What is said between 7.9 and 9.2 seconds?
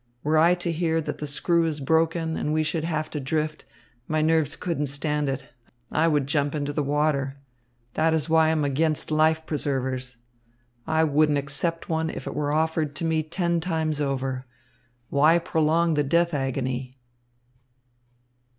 That is why I am against